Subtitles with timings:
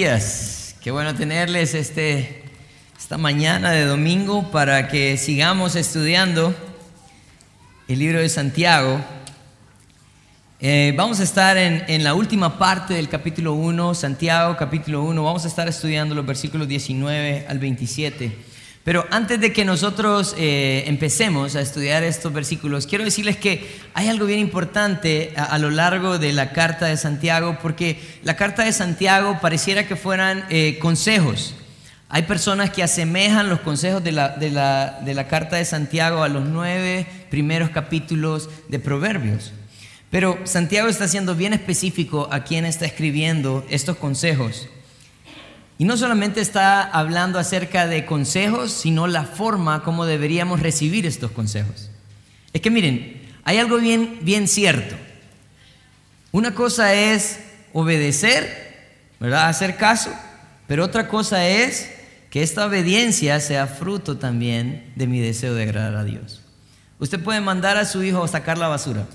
[0.00, 0.76] días.
[0.80, 2.42] Qué bueno tenerles este,
[2.98, 6.54] esta mañana de domingo para que sigamos estudiando
[7.86, 8.98] el libro de Santiago.
[10.58, 15.22] Eh, vamos a estar en, en, la última parte del capítulo 1, Santiago capítulo 1.
[15.22, 18.49] Vamos a estar estudiando los versículos 19 al 27.
[18.90, 24.08] Pero antes de que nosotros eh, empecemos a estudiar estos versículos, quiero decirles que hay
[24.08, 28.72] algo bien importante a, lo largo de la carta de Santiago, porque la carta de
[28.72, 31.54] Santiago pareciera que fueran eh, consejos.
[32.08, 36.24] Hay personas que asemejan los consejos de la, de, la, de la carta de Santiago
[36.24, 39.52] a los nueve primeros capítulos de Proverbios.
[40.10, 44.68] Pero Santiago está siendo bien específico a quien está escribiendo estos consejos.
[45.80, 51.30] Y no solamente está hablando acerca de consejos, sino la forma como deberíamos recibir estos
[51.30, 51.88] consejos.
[52.52, 54.94] Es que miren, hay algo bien, bien cierto.
[56.32, 57.40] Una cosa es
[57.72, 59.48] obedecer, ¿verdad?
[59.48, 60.10] Hacer caso,
[60.66, 61.90] pero otra cosa es
[62.28, 66.42] que esta obediencia sea fruto también de mi deseo de agradar a Dios.
[66.98, 69.06] Usted puede mandar a su hijo a sacar la basura.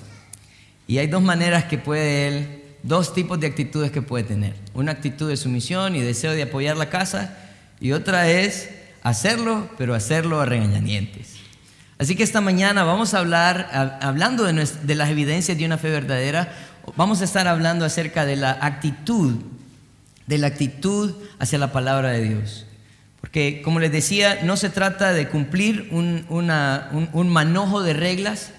[0.88, 4.54] Y hay dos maneras que puede él dos tipos de actitudes que puede tener.
[4.74, 7.38] Una actitud de sumisión y deseo de apoyar la casa
[7.80, 8.70] y otra es
[9.04, 11.34] hacerlo, pero hacerlo a regañadientes.
[11.98, 15.90] Así que esta mañana vamos a hablar, hablando de, de las evidencias de una fe
[15.90, 16.54] verdadera,
[16.96, 19.36] vamos a estar hablando acerca de la actitud,
[20.28, 22.66] de la actitud hacia la palabra de Dios.
[23.22, 28.52] Porque, como les decía, no se trata de cumplir un, un manojo de reglas,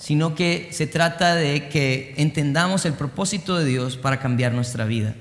[0.00, 5.14] sino que se trata de que entendamos el propósito de Dios para cambiar nuestra vida.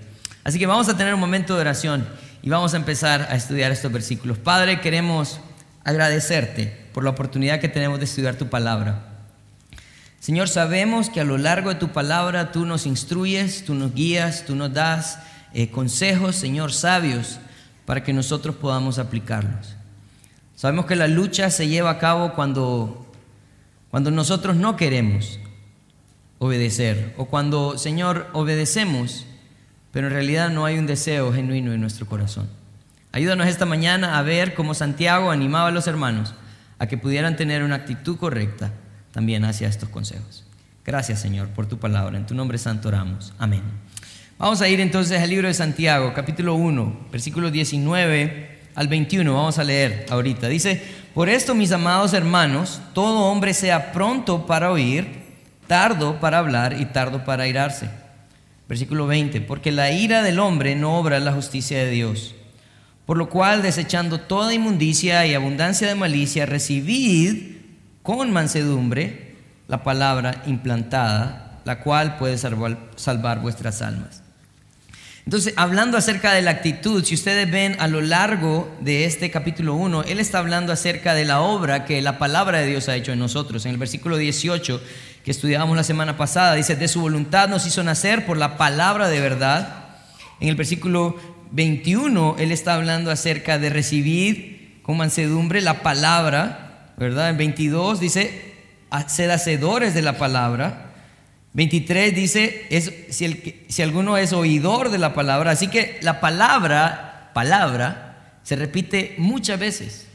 [0.46, 2.08] Así que vamos a tener un momento de oración
[2.42, 4.38] y vamos a empezar a estudiar estos versículos.
[4.38, 5.42] Padre, queremos
[5.84, 9.06] agradecerte por la oportunidad que tenemos de estudiar tu palabra.
[10.22, 14.46] Señor, sabemos que a lo largo de tu palabra tú nos instruyes, tú nos guías,
[14.46, 15.20] tú nos das
[15.54, 17.40] eh, consejos, Señor, sabios,
[17.86, 19.76] para que nosotros podamos aplicarlos.
[20.56, 23.09] Sabemos que la lucha se lleva a cabo cuando
[23.92, 25.40] cuando nosotros no queremos
[26.38, 29.26] obedecer o cuando, Señor, obedecemos,
[29.92, 32.50] pero en realidad no hay un deseo genuino en nuestro corazón.
[33.12, 36.36] Ayúdanos esta mañana a ver cómo Santiago animaba a los hermanos
[36.78, 38.72] a que pudieran tener una actitud correcta
[39.12, 40.46] también hacia estos consejos.
[40.86, 42.18] Gracias, Señor, por tu palabra.
[42.18, 43.34] En tu nombre santo oramos.
[43.40, 43.64] Amén.
[44.38, 49.34] Vamos a ir entonces al libro de Santiago, capítulo 1, versículos 19 al 21.
[49.34, 50.48] Vamos a leer ahorita.
[50.48, 50.82] Dice,
[51.14, 55.06] por esto, mis amados hermanos, todo hombre sea pronto para oír,
[55.68, 57.90] tardo para hablar y tardo para airarse.
[58.70, 62.36] Versículo 20, porque la ira del hombre no obra la justicia de Dios.
[63.06, 67.58] Por lo cual, desechando toda inmundicia y abundancia de malicia, recibid
[68.02, 69.36] con mansedumbre
[69.68, 74.24] la palabra implantada, la cual puede salvar, salvar vuestras almas.
[75.30, 79.76] Entonces, hablando acerca de la actitud, si ustedes ven a lo largo de este capítulo
[79.76, 83.12] 1, él está hablando acerca de la obra que la palabra de Dios ha hecho
[83.12, 83.64] en nosotros.
[83.68, 84.82] En el versículo 18
[85.24, 89.08] que estudiábamos la semana pasada, dice, de su voluntad nos hizo nacer por la palabra
[89.08, 89.90] de verdad.
[90.40, 91.16] En el versículo
[91.52, 97.30] 21, él está hablando acerca de recibir con mansedumbre la palabra, ¿verdad?
[97.30, 98.56] En 22 dice,
[99.06, 100.89] sed hacedores de la palabra.
[101.54, 106.20] 23 dice, es, si, el, si alguno es oidor de la palabra, así que la
[106.20, 110.06] palabra, palabra, se repite muchas veces.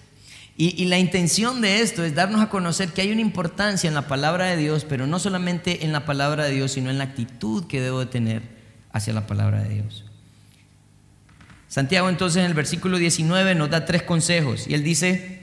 [0.56, 3.94] Y, y, la intención de esto es darnos a conocer que hay una importancia en
[3.94, 7.04] la palabra de Dios, pero no solamente en la palabra de Dios, sino en la
[7.04, 8.42] actitud que debo de tener
[8.92, 10.04] hacia la palabra de Dios.
[11.74, 15.40] Santiago entonces en el versículo 19 nos da tres consejos y él dice,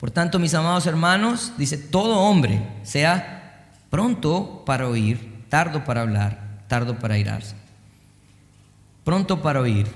[0.00, 3.33] por tanto mis amados hermanos, dice, todo hombre sea
[3.94, 7.54] Pronto para oír, tardo para hablar, tardo para irarse.
[9.04, 9.86] Pronto para oír.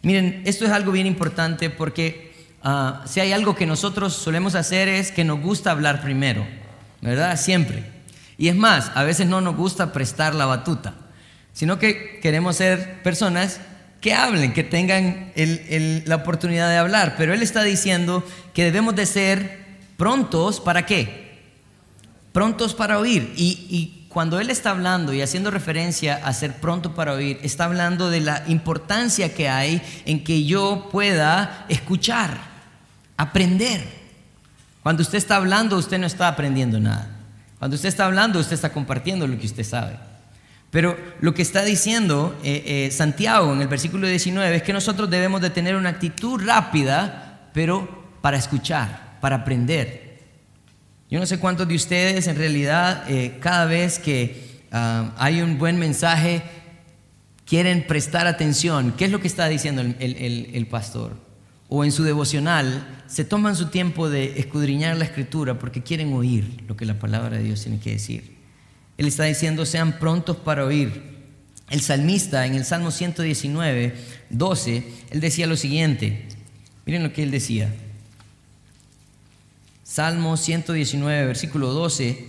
[0.00, 2.32] Miren, esto es algo bien importante porque
[2.62, 6.46] ah, si hay algo que nosotros solemos hacer es que nos gusta hablar primero,
[7.02, 7.38] ¿verdad?
[7.38, 7.84] Siempre.
[8.38, 10.94] Y es más, a veces no nos gusta prestar la batuta,
[11.52, 13.60] sino que queremos ser personas
[14.00, 15.30] que hablen, que tengan
[16.06, 17.16] la oportunidad de hablar.
[17.18, 19.58] Pero Él está diciendo que debemos de ser
[19.98, 21.29] prontos para qué?
[22.32, 23.32] Prontos para oír.
[23.36, 28.10] Y, cuando Él está hablando y haciendo referencia a ser pronto para oír, está hablando
[28.10, 32.36] de la importancia que hay en que yo pueda escuchar,
[33.16, 33.86] aprender.
[34.82, 37.08] Cuando usted está hablando, usted no está aprendiendo nada.
[37.60, 39.96] Cuando usted está hablando, usted está compartiendo lo que usted sabe.
[40.72, 45.08] Pero lo que está diciendo eh, eh, Santiago en el versículo 19 es que nosotros
[45.08, 50.09] debemos de tener una actitud rápida, pero para escuchar, para aprender.
[51.10, 55.58] Yo no sé cuántos de ustedes en realidad eh, cada vez que ah, hay un
[55.58, 56.42] buen mensaje
[57.44, 61.16] quieren prestar atención, ¿qué es lo que está diciendo el, pastor?
[61.68, 66.62] O en su devocional, se toman su tiempo de escudriñar la escritura porque quieren oír
[66.68, 68.36] lo que la palabra de Dios tiene que decir.
[68.96, 71.02] Él está diciendo, sean prontos para oír.
[71.70, 73.94] El salmista en el Salmo 119,
[74.30, 76.28] 12, él decía lo siguiente.
[76.86, 77.72] Miren lo que él decía.
[79.90, 82.24] Salmo 119, versículo 12.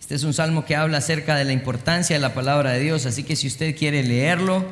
[0.00, 3.04] Este es un salmo que habla acerca de la importancia de la palabra de Dios,
[3.04, 4.64] así que si usted quiere leerlo,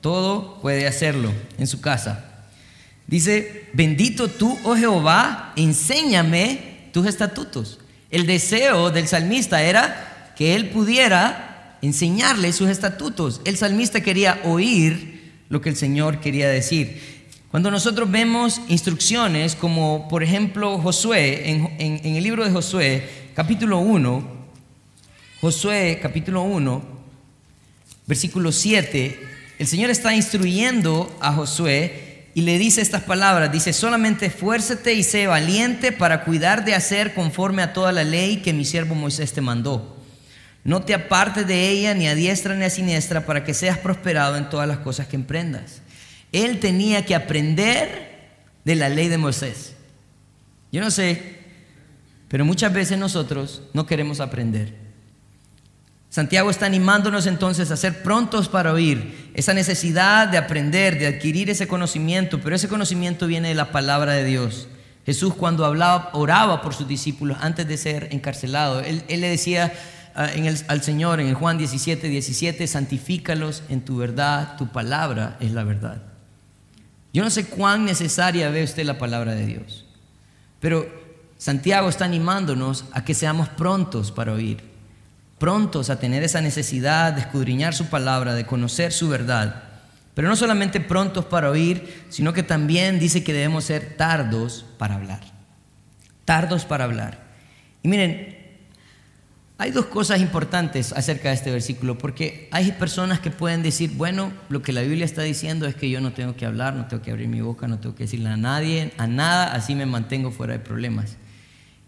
[0.00, 2.46] todo puede hacerlo en su casa.
[3.06, 7.80] Dice, bendito tú, oh Jehová, enséñame tus estatutos.
[8.10, 13.42] El deseo del salmista era que él pudiera enseñarle sus estatutos.
[13.44, 17.13] El salmista quería oír lo que el Señor quería decir.
[17.54, 21.48] Cuando nosotros vemos instrucciones como por ejemplo Josué,
[21.78, 24.28] en, el libro de Josué, capítulo 1,
[25.40, 26.82] Josué capítulo 1,
[28.08, 29.20] versículo 7,
[29.60, 35.04] el Señor está instruyendo a Josué y le dice estas palabras, dice, solamente esfuérzate y
[35.04, 39.32] sé valiente para cuidar de hacer conforme a toda la ley que mi siervo Moisés
[39.32, 39.96] te mandó.
[40.64, 44.36] No te apartes de ella ni a diestra ni a siniestra para que seas prosperado
[44.36, 45.84] en todas las cosas que emprendas.
[46.34, 48.32] Él tenía que aprender
[48.64, 49.76] de la ley de Moisés.
[50.72, 51.38] Yo no sé,
[52.26, 54.74] pero muchas veces nosotros no queremos aprender.
[56.10, 61.50] Santiago está animándonos entonces a ser prontos para oír esa necesidad de aprender, de adquirir
[61.50, 64.66] ese conocimiento, pero ese conocimiento viene de la palabra de Dios.
[65.06, 69.72] Jesús cuando hablaba, oraba por sus discípulos antes de ser encarcelado, él, le decía
[70.16, 70.30] ah,
[70.66, 76.13] al Señor en Juan 17, 17, santifícalos en tu verdad, tu palabra es la verdad.
[77.14, 79.86] Yo no sé cuán necesaria ve usted la palabra de Dios,
[80.60, 80.86] pero
[81.38, 84.74] Santiago está animándonos a que seamos prontos para oír
[85.44, 89.64] prontos a tener esa necesidad de escudriñar su palabra, de conocer su verdad.
[90.14, 94.94] Pero no solamente prontos para oír, sino que también dice que debemos ser tardos para
[94.94, 95.20] hablar.
[96.24, 97.18] Tardos para hablar.
[97.82, 98.33] Y miren,
[99.56, 104.32] hay dos cosas importantes acerca de este versículo, porque hay personas que pueden decir, bueno,
[104.48, 107.02] lo que la Biblia está diciendo es que yo no tengo que hablar, no tengo
[107.02, 110.32] que abrir mi boca, no tengo que decirle a nadie, a nada, así me mantengo
[110.32, 111.16] fuera de problemas.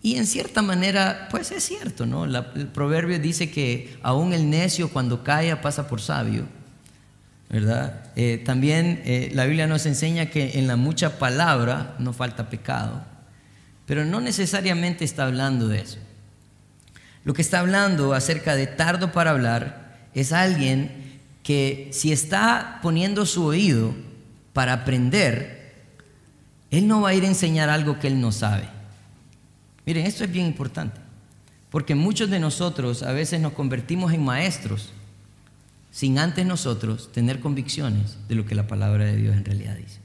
[0.00, 2.24] Y en cierta manera, pues es cierto, ¿no?
[2.24, 6.44] el proverbio dice que aún el necio cuando calla pasa por sabio,
[7.50, 8.12] ¿verdad?
[8.14, 13.04] Eh, también eh, la Biblia nos enseña que en la mucha palabra no falta pecado,
[13.86, 15.98] pero no necesariamente está hablando de eso.
[17.26, 23.26] Lo que está hablando acerca de tardo para hablar es alguien que si está poniendo
[23.26, 23.96] su oído
[24.52, 25.75] para aprender,
[26.70, 28.69] él no va a ir a enseñar algo que él no sabe.
[29.84, 31.00] Miren, esto es bien importante,
[31.70, 34.93] porque muchos de nosotros a veces nos convertimos en maestros
[35.90, 39.99] sin antes nosotros tener convicciones de lo que la palabra de Dios en realidad dice.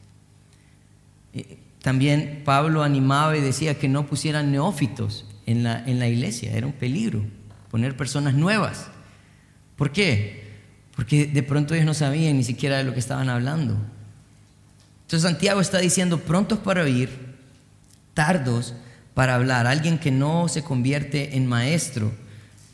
[1.33, 6.51] Eh, también Pablo animaba y decía que no pusieran neófitos en la, en la iglesia,
[6.53, 7.23] era un peligro
[7.71, 8.87] poner personas nuevas.
[9.77, 10.43] ¿Por qué?
[10.95, 13.77] Porque de pronto ellos no sabían ni siquiera de lo que estaban hablando.
[15.03, 17.09] Entonces Santiago está diciendo, prontos para oír,
[18.13, 18.75] tardos
[19.13, 22.11] para hablar, alguien que no se convierte en maestro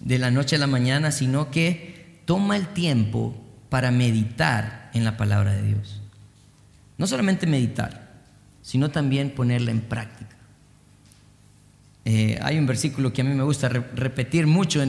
[0.01, 3.35] de la noche a la mañana, sino que toma el tiempo
[3.69, 6.01] para meditar en la palabra de Dios.
[6.97, 8.13] No solamente meditar,
[8.63, 10.36] sino también ponerla en práctica.
[12.09, 14.81] Eh, hay un versículo que a mí me gusta repetir mucho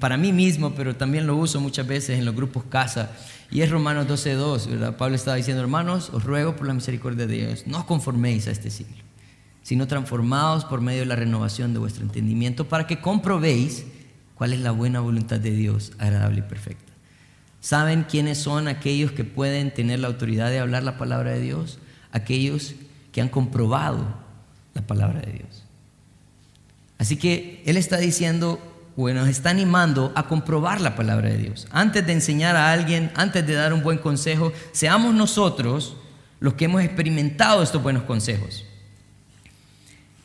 [0.00, 3.12] para mí mismo, pero también lo uso muchas veces en los grupos casa,
[3.50, 4.96] y es Romanos 12.2, ¿verdad?
[4.96, 8.50] Pablo estaba diciendo, hermanos, os ruego por la misericordia de Dios, no os conforméis a
[8.50, 9.04] este siglo
[9.64, 13.86] sino transformados por medio de la renovación de vuestro entendimiento para que comprobéis
[14.34, 16.92] cuál es la buena voluntad de Dios, agradable y perfecta.
[17.60, 21.78] ¿Saben quiénes son aquellos que pueden tener la autoridad de hablar la palabra de Dios?
[22.12, 22.74] Aquellos
[23.10, 24.04] que han comprobado
[24.74, 25.64] la palabra de Dios.
[26.98, 28.58] Así que Él está diciendo,
[28.96, 31.66] bueno, está animando a comprobar la palabra de Dios.
[31.70, 35.96] Antes de enseñar a alguien, antes de dar un buen consejo, seamos nosotros
[36.40, 38.64] los que hemos experimentado estos buenos consejos.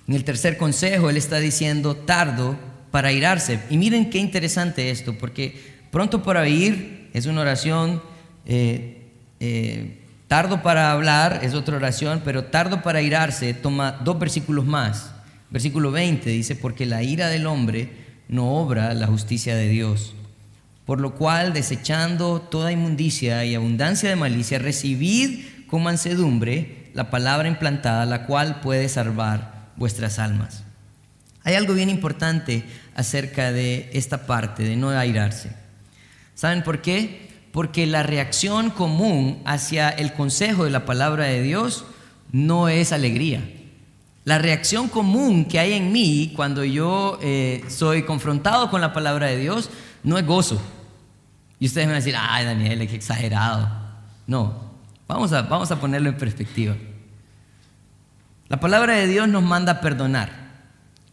[0.07, 2.57] En el tercer consejo, él está diciendo tardo
[2.91, 3.59] para irarse.
[3.69, 5.59] Y miren qué interesante esto, porque
[5.91, 8.01] pronto para ir es una oración,
[8.45, 14.65] eh, eh, tardo para hablar es otra oración, pero tardo para irarse toma dos versículos
[14.65, 15.11] más.
[15.51, 17.89] Versículo 20 dice, porque la ira del hombre
[18.27, 20.13] no obra la justicia de Dios.
[20.85, 27.47] Por lo cual, desechando toda inmundicia y abundancia de malicia, recibid con mansedumbre la palabra
[27.47, 30.63] implantada, la cual puede salvar vuestras almas.
[31.43, 32.63] Hay algo bien importante
[32.95, 35.51] acerca de esta parte, de no airarse.
[36.35, 37.29] ¿Saben por qué?
[37.51, 41.85] porque la reacción común hacia el consejo de la palabra de Dios
[42.31, 43.43] no es alegría.
[44.29, 49.25] La reacción común que hay en mí cuando yo eh, soy confrontado con la palabra
[49.25, 49.71] de Dios
[50.03, 50.61] no es gozo.
[51.59, 53.67] Y ustedes me van a decir, ay Daniel, qué exagerado.
[54.27, 54.53] No,
[55.07, 56.75] vamos a, vamos a ponerlo en perspectiva.
[58.49, 60.29] La palabra de Dios nos manda a perdonar,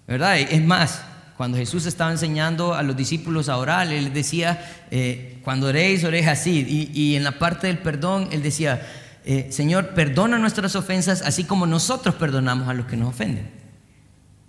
[0.06, 0.38] ¿verdad?
[0.38, 1.02] Es más,
[1.38, 6.26] cuando Jesús estaba enseñando a los discípulos a orar, Él decía, eh, cuando oréis, oréis
[6.26, 6.90] así.
[6.92, 8.87] Y, en la parte del perdón, Él decía,
[9.26, 13.50] eh, Señor, perdona nuestras ofensas, así como nosotros perdonamos a los que nos ofenden.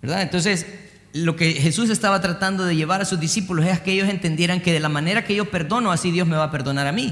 [0.04, 0.22] ¿Verdad?
[0.22, 0.68] Entonces,
[1.14, 4.72] lo que Jesús estaba tratando de llevar a sus discípulos es que ellos entendieran que
[4.72, 7.12] de la manera que yo perdono, así Dios me va a perdonar a mí.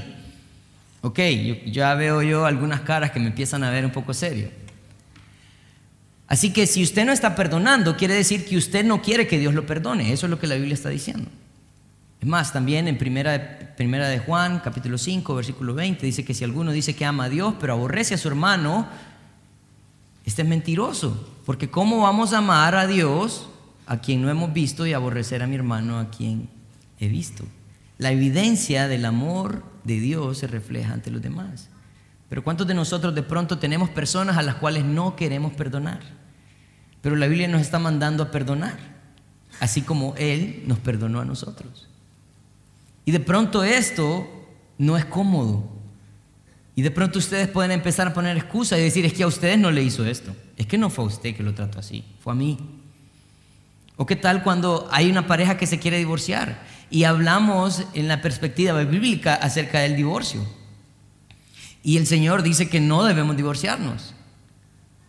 [1.00, 1.18] Ok,
[1.66, 4.48] ya veo yo algunas caras que me empiezan a ver un poco serio.
[6.28, 9.54] Así que si usted no está perdonando, quiere decir que usted no quiere que Dios
[9.54, 10.12] lo perdone.
[10.12, 11.28] Eso es lo que la Biblia está diciendo.
[12.26, 16.42] Es más, también en primera primera de Juan, capítulo 5, versículo 20, dice que si
[16.42, 18.88] alguno dice que ama a Dios, pero aborrece a su hermano,
[20.24, 21.38] este es mentiroso.
[21.46, 23.48] Porque ¿cómo vamos a amar a Dios
[23.86, 26.48] a quien no hemos visto y aborrecer a mi hermano a quien
[26.98, 27.44] he visto?
[27.96, 31.68] La evidencia del amor de Dios se refleja ante los demás.
[32.28, 36.00] Pero ¿cuántos de nosotros de pronto tenemos personas a las cuales no queremos perdonar?
[37.02, 38.76] Pero la Biblia nos está mandando a perdonar,
[39.60, 41.88] así como Él nos perdonó a nosotros.
[43.06, 44.28] Y de pronto esto
[44.76, 45.64] no es cómodo.
[46.74, 49.56] Y de pronto ustedes pueden empezar a poner excusas y decir, es que a ustedes
[49.58, 50.36] no le hizo esto.
[50.58, 52.58] Es que no fue a usted que lo trató así, fue a mí.
[53.96, 56.60] ¿O qué tal cuando hay una pareja que se quiere divorciar
[56.90, 60.44] y hablamos en la perspectiva bíblica acerca del divorcio?
[61.82, 64.14] Y el Señor dice que no debemos divorciarnos.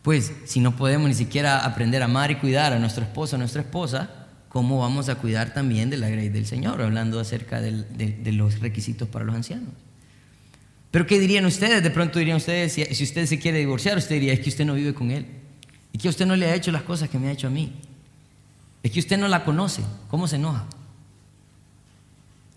[0.04, 3.40] Pues si no podemos ni siquiera aprender a amar y cuidar a nuestro esposo o
[3.40, 4.10] nuestra esposa,
[4.50, 6.82] ¿cómo vamos a cuidar también de la gracia del Señor?
[6.82, 9.70] Hablando acerca de, los requisitos para los ancianos.
[10.92, 11.84] Pero ¿qué dirían ustedes?
[11.84, 14.74] De pronto dirían ustedes, si, usted se quiere divorciar, usted diría, es que usted no
[14.74, 15.26] vive con él.
[15.92, 17.74] Y que usted no le ha hecho las cosas que me ha hecho a mí.
[18.84, 19.84] Es que usted no la conoce.
[20.10, 20.66] ¿Cómo se enoja?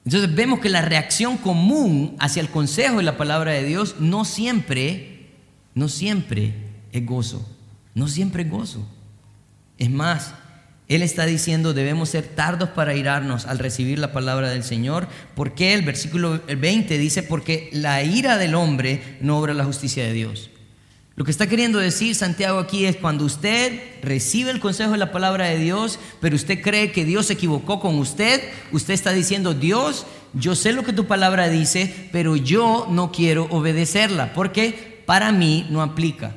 [0.04, 4.25] Entonces vemos que la reacción común hacia el consejo de la palabra de Dios no
[4.25, 5.30] siempre,
[5.75, 6.54] no siempre
[6.92, 7.47] es gozo,
[7.94, 8.87] no siempre es gozo.
[9.78, 10.35] Es más,
[10.90, 15.06] Él está diciendo debemos ser tardos para irarnos al recibir la palabra del Señor,
[15.37, 20.12] porque el versículo 20 dice, porque la ira del hombre no obra la justicia de
[20.12, 20.50] Dios.
[21.14, 25.12] Lo que está queriendo decir Santiago aquí es cuando usted recibe el consejo de la
[25.12, 28.42] palabra de Dios, pero usted cree que Dios se equivocó con usted,
[28.73, 33.47] usted está diciendo, Dios, yo sé lo que tu palabra dice, pero yo no quiero
[33.50, 36.35] obedecerla, porque para mí no aplica.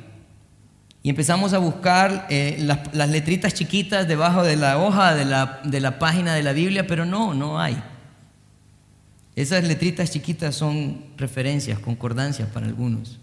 [1.04, 5.78] Y empezamos a buscar eh, las, letritas chiquitas debajo de la hoja de la, de
[5.78, 7.76] la página de la Biblia, pero no, no hay.
[9.36, 13.20] Esas letritas chiquitas son referencias, concordancias para algunos.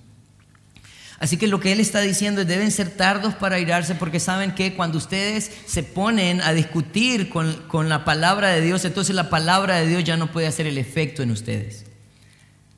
[1.17, 4.53] Así que lo que él está diciendo es deben ser tardos para irarse porque saben
[4.53, 9.77] que cuando ustedes se ponen a discutir con, la palabra de Dios, entonces la palabra
[9.77, 11.85] de Dios ya no puede hacer el efecto en ustedes.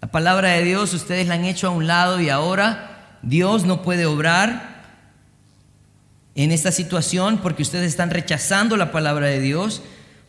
[0.02, 3.82] La palabra de Dios ustedes la han hecho a un lado y ahora Dios no
[3.82, 4.73] puede obrar
[6.36, 9.82] en esta situación porque ustedes están rechazando la palabra de Dios.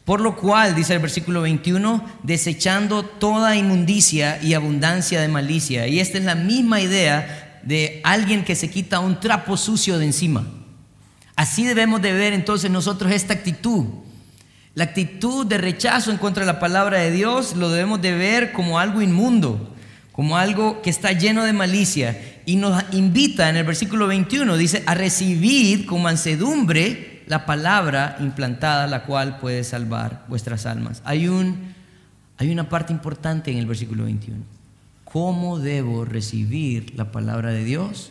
[0.04, 5.87] Por lo cual, dice el versículo 21, desechando toda inmundicia y abundancia de malicia.
[5.87, 10.04] Y esta es la misma idea de alguien que se quita un trapo sucio de
[10.04, 10.46] encima.
[11.37, 13.87] Así debemos de ver entonces nosotros esta actitud.
[14.75, 18.52] La actitud de rechazo en contra de la palabra de Dios lo debemos de ver
[18.52, 19.75] como algo inmundo,
[20.12, 22.20] como algo que está lleno de malicia.
[22.46, 28.86] Y nos invita en el versículo 21, dice, a recibir con mansedumbre la palabra implantada,
[28.86, 31.00] la cual puede salvar vuestras almas.
[31.04, 31.74] Hay, un,
[32.36, 34.42] hay una parte importante en el versículo 21.
[35.04, 38.10] ¿Cómo debo recibir la palabra de Dios?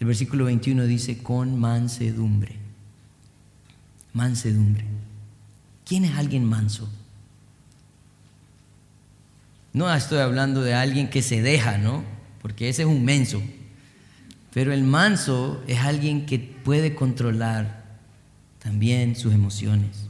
[0.00, 2.56] El versículo 21 dice, con mansedumbre.
[4.12, 4.84] Mansedumbre.
[5.86, 6.88] ¿Quién es alguien manso?
[9.72, 12.15] No estoy hablando de alguien que se deja, ¿no?
[12.42, 13.42] Porque ese es un menso.
[14.52, 17.84] Pero el manso es alguien que puede controlar
[18.58, 20.08] también sus emociones.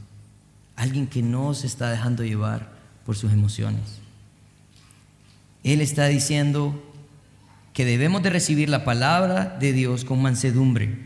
[0.75, 2.71] Alguien que no se está dejando llevar
[3.05, 3.99] por sus emociones.
[5.63, 6.83] Él está diciendo
[7.73, 10.97] que debemos de recibir la palabra de Dios con mansedumbre.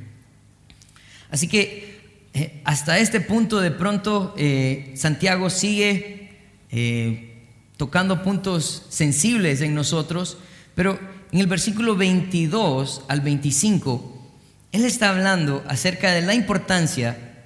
[1.29, 1.91] Así que
[2.33, 6.29] eh, hasta este punto de pronto eh, Santiago sigue
[6.69, 7.43] eh,
[7.75, 10.37] tocando puntos sensibles en nosotros,
[10.81, 10.97] pero
[11.31, 14.31] en el versículo 22 al 25,
[14.71, 17.45] él está hablando acerca de la importancia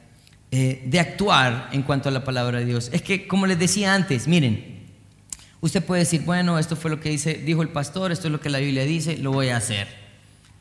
[0.50, 2.90] de actuar en cuanto a la palabra de Dios.
[2.94, 4.76] Es que, como les decía antes, miren,
[5.60, 8.40] Usted puede decir, bueno, esto fue lo que dice, dijo el pastor, esto es lo
[8.40, 9.88] que la Biblia dice, lo voy a hacer.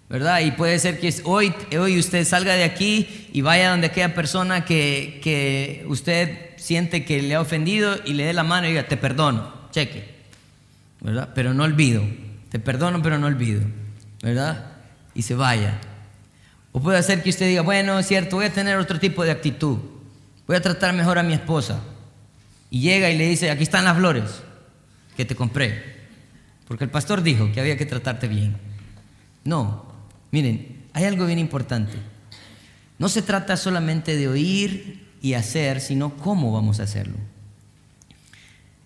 [0.09, 0.41] ¿Verdad?
[0.41, 4.65] Y puede ser que hoy, hoy usted salga de aquí y vaya donde aquella persona
[4.65, 8.89] que, que usted siente que le ha ofendido y le dé la mano y diga,
[8.89, 10.09] te perdono, cheque.
[11.01, 11.29] ¿Verdad?
[11.37, 12.03] Pero no olvido.
[12.55, 13.63] Te perdono, pero no olvido.
[14.23, 14.67] ¿Verdad?
[15.13, 15.81] Y se vaya.
[16.71, 19.33] O puede ser que usted diga, bueno, es cierto, voy a tener otro tipo de
[19.33, 19.79] actitud.
[20.47, 21.83] Voy a tratar mejor a mi esposa.
[22.71, 24.41] Y llega y le dice, aquí están las flores
[25.17, 25.83] que te compré.
[26.69, 28.57] Porque el pastor dijo que había que tratarte bien.
[29.43, 29.93] No,
[30.31, 31.95] miren, hay algo bien importante.
[33.01, 37.17] No se trata solamente de oír y hacer, sino cómo vamos a hacerlo.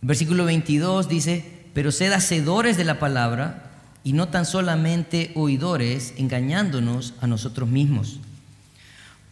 [0.00, 3.70] versículo 22 dice, pero sed hacedores de la palabra
[4.04, 8.20] y no tan solamente oidores, engañándonos a nosotros mismos.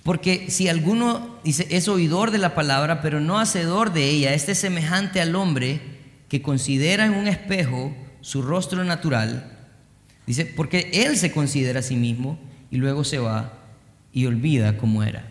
[0.02, 4.52] Porque si alguno dice es oidor de la palabra, pero no hacedor de ella, este
[4.52, 5.80] es semejante al hombre
[6.28, 9.52] que considera en un espejo su rostro natural,
[10.26, 12.38] dice, porque él se considera a sí mismo
[12.70, 13.52] y luego se va
[14.12, 15.24] y olvida cómo era.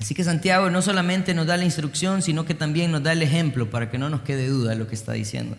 [0.00, 3.22] Así que Santiago no solamente nos da la instrucción, sino que también nos da el
[3.22, 5.56] ejemplo para que no nos quede duda de lo que está diciendo.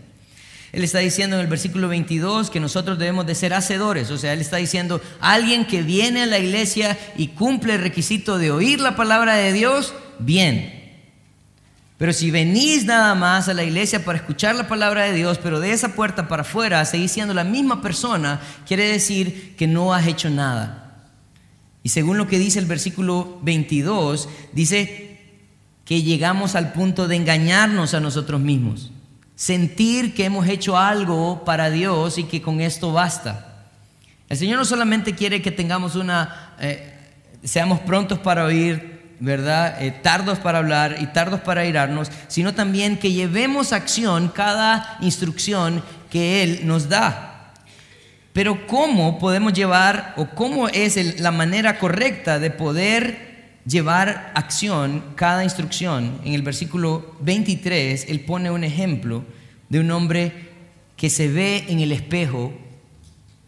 [0.71, 4.33] Él está diciendo en el versículo 22 que nosotros debemos de ser hacedores, o sea,
[4.33, 8.79] él está diciendo, alguien que viene a la iglesia y cumple el requisito de oír
[8.79, 10.81] la palabra de Dios, bien,
[12.01, 15.59] pero si venís nada más a la iglesia para escuchar la palabra de Dios, pero
[15.59, 20.07] de esa puerta para afuera seguís siendo la misma persona, quiere decir que no has
[20.07, 21.05] hecho nada.
[21.83, 25.19] Y según lo que dice el versículo 22, dice
[25.85, 28.91] que llegamos al punto de engañarnos a nosotros mismos,
[29.41, 33.65] sentir que hemos hecho algo para Dios y que con esto basta.
[34.29, 36.93] El Señor no solamente quiere que tengamos una, eh,
[37.43, 39.81] seamos prontos para oír ¿verdad?
[39.81, 45.83] Eh, tardos para hablar y tardos para irarnos, sino también que llevemos acción cada instrucción
[46.11, 47.51] que Él nos da.
[48.33, 53.30] Pero ¿cómo podemos llevar o cómo es la manera correcta de poder
[53.65, 56.19] llevar acción cada instrucción?
[56.23, 59.23] En el versículo 23, Él pone un ejemplo
[59.69, 60.49] de un hombre
[60.95, 62.53] que se ve en el espejo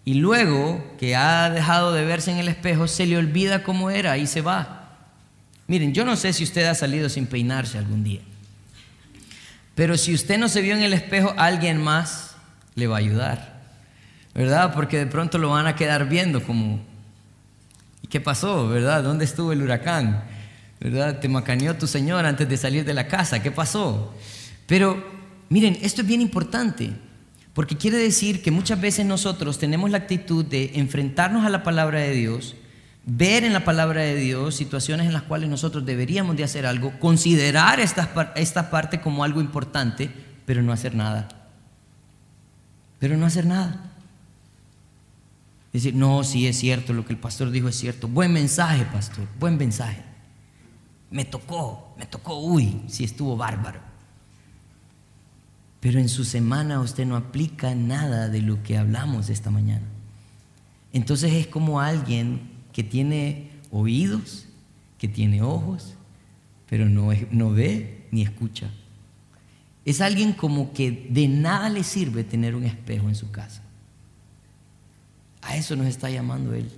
[0.05, 4.17] y luego que ha dejado de verse en el espejo, se le olvida cómo era
[4.17, 4.97] y se va.
[5.67, 8.19] Miren, yo no sé si usted ha salido sin peinarse algún día,
[9.75, 12.35] pero si usted no se vio en el espejo, alguien más
[12.75, 13.61] le va a ayudar,
[14.33, 14.73] ¿verdad?
[14.73, 16.81] Porque de pronto lo van a quedar viendo como,
[18.03, 19.01] ¿y qué pasó, verdad?
[19.01, 20.25] ¿Dónde estuvo el huracán?
[20.79, 21.19] ¿Verdad?
[21.19, 24.13] Te macaneó tu señor antes de salir de la casa, ¿qué pasó?
[24.67, 25.03] Pero
[25.49, 26.91] miren, esto es bien importante.
[27.53, 31.99] Porque quiere decir que muchas veces nosotros tenemos la actitud de enfrentarnos a la palabra
[31.99, 32.55] de Dios
[33.05, 36.97] ver en la palabra de Dios situaciones en las cuales nosotros deberíamos de hacer algo,
[36.99, 40.09] considerar esta, esta parte como algo importante,
[40.45, 41.27] pero no hacer nada.
[42.99, 43.92] Pero no hacer nada.
[45.73, 48.07] Decir, no, sí es cierto, lo que el pastor dijo es cierto.
[48.07, 50.03] Buen mensaje, pastor, buen mensaje.
[51.09, 53.79] Me tocó, me tocó, uy, sí estuvo bárbaro.
[55.79, 59.85] Pero en su semana usted no aplica nada de lo que hablamos esta mañana.
[60.93, 64.45] Entonces es como alguien que tiene oídos,
[64.99, 65.95] que tiene ojos,
[66.69, 68.69] pero no, no ve ni escucha.
[69.85, 73.62] Es alguien como que de nada le sirve tener un espejo en su casa.
[75.43, 76.69] A eso nos está llamando Él.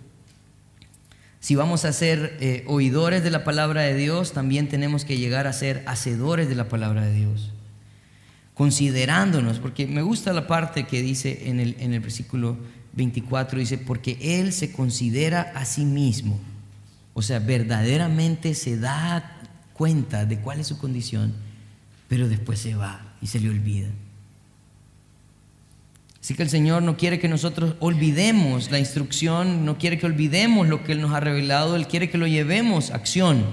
[1.39, 5.45] Si vamos a ser eh, oidores de la palabra de Dios, también tenemos que llegar
[5.45, 7.51] a ser hacedores de la palabra de Dios.
[8.55, 12.57] Considerándonos, porque me gusta la parte que dice en el, en el versículo
[12.93, 16.39] 24 dice, porque Él se considera a sí mismo,
[17.13, 19.39] o sea, verdaderamente se da
[19.73, 21.33] cuenta de cuál es su condición,
[22.07, 23.89] pero después se va y se le olvida.
[26.25, 30.67] Así que el Señor no quiere que nosotros olvidemos la instrucción, no quiere que olvidemos
[30.67, 33.45] lo que Él nos ha revelado, Él quiere que lo llevemos a acción.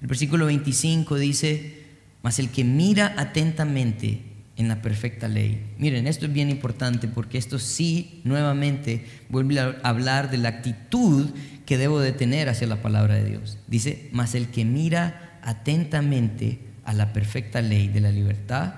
[0.00, 1.84] El versículo 25 dice,
[2.22, 4.22] mas el que mira atentamente
[4.56, 5.62] en la perfecta ley.
[5.76, 11.28] Miren, esto es bien importante porque esto sí nuevamente vuelve a hablar de la actitud
[11.66, 13.58] que debo de tener hacia la palabra de Dios.
[13.66, 18.72] Dice, mas el que mira atentamente a la perfecta ley de la libertad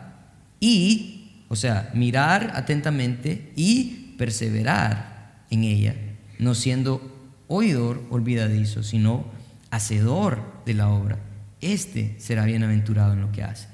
[0.59, 1.18] y,
[1.49, 5.95] o sea, mirar atentamente y perseverar en ella,
[6.39, 7.01] no siendo
[7.49, 9.25] oidor olvidadizo, sino
[9.71, 11.19] hacedor de la obra.
[11.61, 13.69] Este será bienaventurado en lo que hace.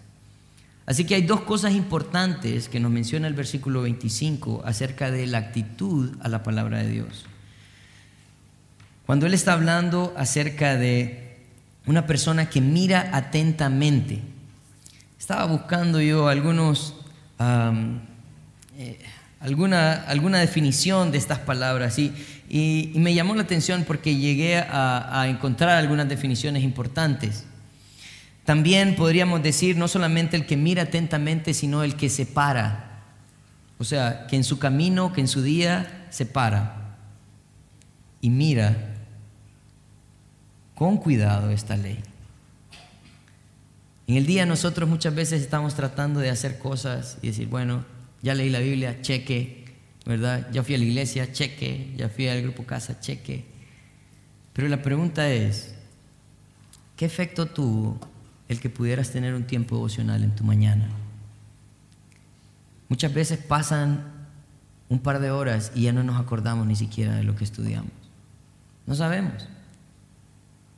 [0.87, 5.39] Así que hay dos cosas importantes que nos menciona el versículo 25 acerca de la
[5.39, 7.25] actitud a la palabra de Dios.
[9.07, 11.39] Cuando Él está hablando acerca de
[11.87, 14.21] una persona que mira atentamente,
[15.19, 16.94] estaba buscando yo algunos,
[17.39, 18.99] eh,
[19.41, 22.13] alguna, alguna definición de estas palabras y,
[22.49, 27.45] y, me llamó la atención porque llegué a, a encontrar algunas definiciones importantes.
[28.45, 33.03] También podríamos decir no solamente el que mira atentamente, sino el que se para.
[33.79, 36.85] O sea, que en su camino, que en su día se para
[38.21, 38.75] y mira
[40.75, 42.03] con cuidado esta ley.
[44.07, 47.85] En el día nosotros muchas veces estamos tratando de hacer cosas y decir, bueno,
[48.23, 49.65] ya leí la Biblia, cheque,
[50.05, 50.49] ¿verdad?
[50.53, 53.45] Ya fui a la iglesia, cheque, ya fui al grupo casa, cheque.
[54.53, 55.75] Pero la pregunta es,
[56.97, 57.99] ¿qué efecto tuvo
[58.49, 60.89] el que pudieras tener un tiempo devocional en tu mañana?
[62.89, 64.05] Muchas veces pasan
[64.91, 67.91] un par de horas y ya no nos acordamos ni siquiera de lo que estudiamos.
[68.87, 69.49] No sabemos.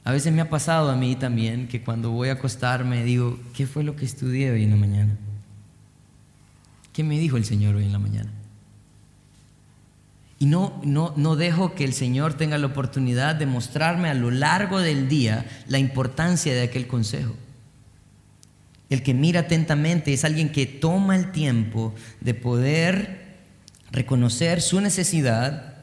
[0.06, 3.66] A veces me ha pasado a mí también que cuando voy a acostarme digo, ¿qué
[3.66, 5.16] fue lo que estudié hoy en la mañana?
[6.92, 8.30] ¿Qué me dijo el Señor hoy en la mañana?
[10.38, 14.30] Y no, no, no dejo que el Señor tenga la oportunidad de mostrarme a lo
[14.30, 17.34] largo del día la importancia de aquel consejo.
[18.88, 23.26] El que mira atentamente es alguien que toma el tiempo de poder
[23.90, 25.75] reconocer su necesidad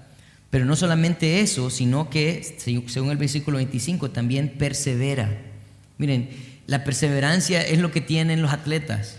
[0.54, 2.44] pero no solamente eso, sino que,
[2.86, 5.36] según el versículo 25, también persevera.
[5.98, 6.30] Miren,
[6.68, 9.18] la perseverancia es lo que tienen los atletas.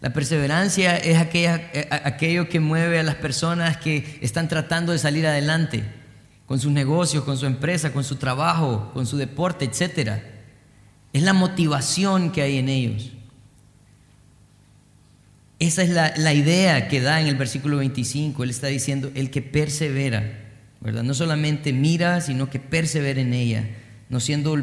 [0.00, 4.98] La perseverancia es aquella, eh, aquello que mueve a las personas que están tratando de
[4.98, 5.84] salir adelante
[6.46, 10.22] con sus negocios, con su empresa, con su trabajo, con su deporte, etc.
[11.12, 13.12] Es la motivación que hay en ellos.
[15.62, 18.42] Esa es la, idea que da en el versículo 25.
[18.42, 20.40] Él está diciendo, el que persevera,
[20.80, 21.04] ¿verdad?
[21.04, 23.70] No solamente mira, sino que persevera en ella,
[24.08, 24.56] no siendo,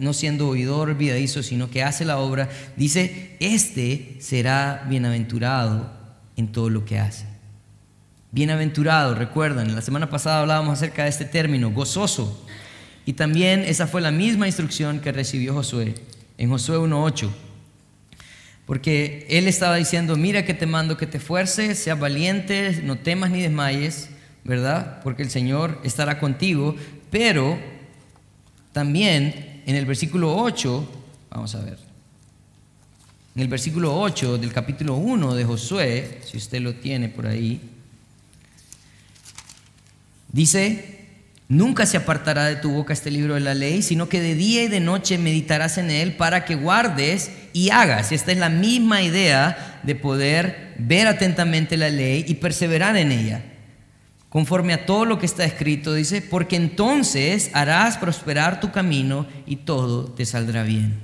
[0.00, 2.48] no siendo oidor olvidadizo, sino que hace la obra.
[2.76, 5.92] Dice, este será bienaventurado
[6.36, 7.24] en todo lo que hace.
[8.32, 12.44] Bienaventurado, recuerdan, la semana pasada hablábamos acerca de este término, gozoso.
[13.06, 15.94] Y también esa fue la misma instrucción que recibió Josué
[16.36, 17.30] en Josué 1.8.
[18.66, 23.30] Porque él estaba diciendo, mira que te mando que te fuerces, seas valiente, no temas
[23.30, 24.08] ni desmayes,
[24.44, 25.00] ¿verdad?
[25.02, 26.76] Porque el Señor estará contigo.
[27.10, 27.58] Pero
[28.72, 30.88] también en el versículo 8,
[31.30, 31.78] vamos a ver,
[33.34, 37.60] en el versículo 8 del capítulo 1 de Josué, si usted lo tiene por ahí,
[40.30, 41.00] dice,
[41.52, 44.62] Nunca se apartará de tu boca este libro de la ley, sino que de día
[44.62, 48.12] y de noche meditarás en él para que guardes y hagas.
[48.12, 53.44] Esta es la misma idea de poder ver atentamente la ley y perseverar en ella.
[54.28, 59.56] Conforme a todo lo que está escrito, dice, porque entonces harás prosperar tu camino y
[59.56, 60.98] todo te saldrá bien.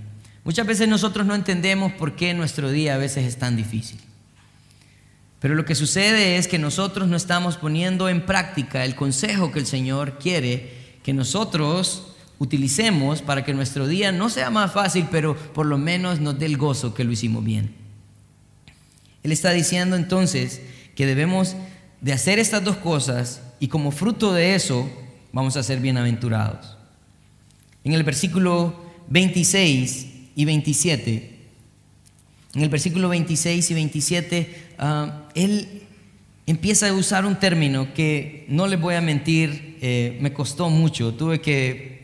[0.44, 4.00] Muchas veces nosotros no entendemos por qué nuestro día a veces es tan difícil.
[5.40, 9.58] Pero lo que sucede es que nosotros no estamos poniendo en práctica el consejo que
[9.58, 12.07] el Señor quiere que nosotros
[12.38, 16.46] utilicemos para que nuestro día no sea más fácil, pero por lo menos nos dé
[16.46, 17.74] el gozo que lo hicimos bien.
[19.22, 20.62] Él está diciendo entonces
[20.94, 21.56] que debemos
[22.00, 24.88] de hacer estas dos cosas y como fruto de eso
[25.32, 26.76] vamos a ser bienaventurados.
[27.84, 28.74] En el versículo
[29.08, 31.38] 26 y 27
[32.54, 35.82] en el versículo 26 y 27, ah, él
[36.46, 41.14] empieza a usar un término que no les voy a mentir, eh, me costó mucho,
[41.14, 41.97] tuve que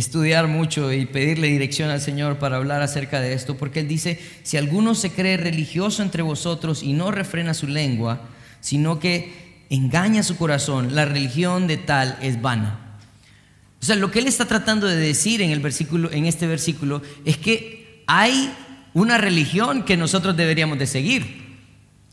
[0.00, 4.20] estudiar mucho y pedirle dirección al Señor para hablar acerca de esto, porque Él dice,
[4.42, 8.28] si alguno se cree religioso entre vosotros y no refrena su lengua,
[8.60, 12.98] sino que engaña su corazón, la religión de tal es vana.
[13.80, 17.02] O sea, lo que Él está tratando de decir en, el versículo, en este versículo
[17.24, 18.52] es que hay
[18.92, 21.58] una religión que nosotros deberíamos de seguir.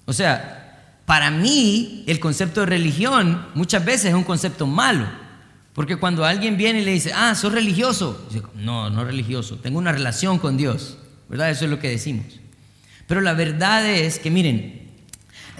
[0.06, 5.08] O sea, para mí el concepto de religión muchas veces es un concepto malo.
[5.78, 9.92] Porque cuando alguien viene y le dice, ah, sos religioso, no, no religioso, tengo una
[9.92, 10.98] relación con Dios,
[11.30, 11.52] ¿verdad?
[11.52, 12.26] Eso es lo que decimos.
[13.06, 14.90] Pero la verdad es que, miren,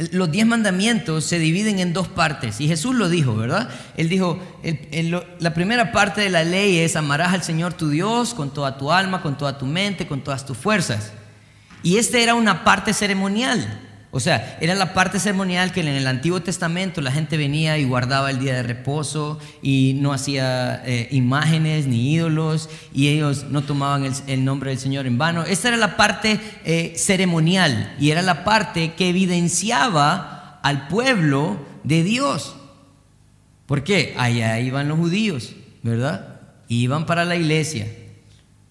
[0.10, 3.70] los diez mandamientos se dividen en dos partes y Jesús lo dijo, ¿verdad?
[3.96, 4.42] Él dijo,
[5.38, 8.92] la primera parte de la ley es amarás al Señor tu Dios con toda tu
[8.92, 11.14] alma, con toda tu mente, con todas tus fuerzas.
[11.84, 13.87] Y esta era una parte ceremonial.
[14.18, 17.84] O sea, era la parte ceremonial que en el Antiguo Testamento la gente venía y
[17.84, 23.62] guardaba el día de reposo y no hacía eh, imágenes ni ídolos y ellos no
[23.62, 25.44] tomaban el, nombre del Señor en vano.
[25.44, 32.02] Esta era la parte eh, ceremonial y era la parte que evidenciaba al pueblo de
[32.02, 32.56] Dios.
[33.68, 34.16] ¿Por qué?
[34.18, 35.54] Allá iban los judíos,
[35.84, 36.40] ¿verdad?
[36.70, 37.86] Iban para la iglesia.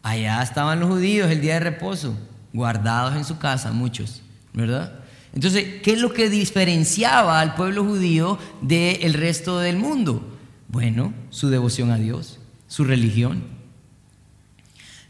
[0.03, 2.19] Allá estaban los judíos el día de reposo,
[2.53, 5.06] guardados en su casa, muchos, ¿verdad?
[5.37, 10.27] Entonces, ¿qué es lo que diferenciaba al pueblo judío del resto del mundo?
[10.67, 13.45] Bueno, su devoción a Dios, su religión.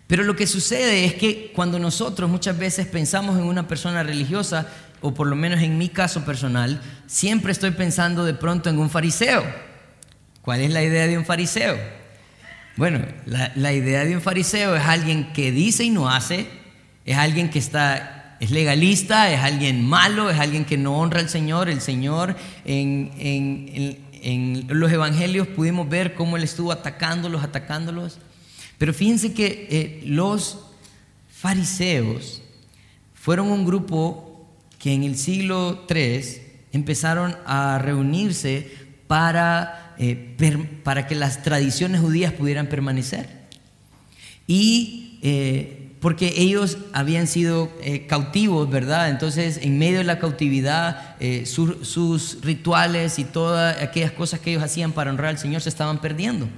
[0.09, 4.67] Pero lo que sucede es que cuando nosotros muchas veces pensamos en una persona religiosa,
[5.01, 8.91] o por lo menos en mi caso personal, siempre estoy pensando de pronto en un
[8.91, 9.45] fariseo.
[10.43, 11.79] ¿Cuál es la idea de un fariseo?
[12.77, 16.49] Bueno, la, idea de un fariseo es alguien que dice y no hace,
[17.05, 21.29] es alguien que está, es legalista, es alguien malo, es alguien que no honra al
[21.29, 21.69] Señor.
[21.69, 23.11] El Señor en,
[24.23, 28.19] en los evangelios pudimos ver cómo Él estuvo atacándolos, atacándolos.
[28.79, 30.59] Pero fíjense que eh, los
[31.31, 32.43] fariseos
[33.15, 38.71] fueron un grupo que en el siglo III empezaron a reunirse
[39.07, 40.37] para, eh,
[40.83, 43.29] para que las tradiciones judías pudieran permanecer.
[44.47, 47.71] Y eh, porque ellos habían sido
[48.07, 49.11] cautivos, ¿verdad?
[49.11, 54.93] Entonces, en medio de la cautividad, sus rituales y todas aquellas cosas que ellos hacían
[54.93, 56.49] para honrar al Señor se estaban perdiendo.